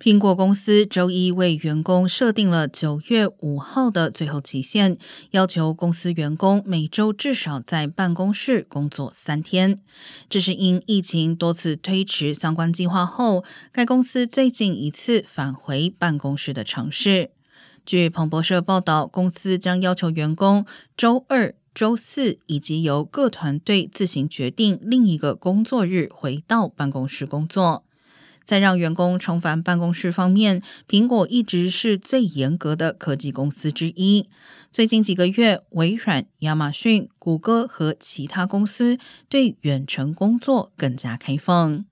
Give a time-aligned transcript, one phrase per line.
[0.00, 4.96] 苹果公司周一为员工设定了九月五号的最后期限，
[5.32, 9.76] 要求公司员工每周至少在办公室工作三天。
[10.30, 17.32] 这是因疫情多次推迟相关计划后，该公司最近一次返回办公室的尝试。
[17.84, 20.64] 据彭博社报道，公司将要求员工
[20.96, 27.82] 周二、周四以及由各团队自行决定另一个工作日回到办公室工作。
[28.48, 34.26] 在让员工重返办公室方面，苹果一直是最严格的科技公司之一。
[34.72, 38.96] 最近几个月，微软、亚马逊、谷歌和其他公司
[39.28, 41.84] 对远程工作更加开放。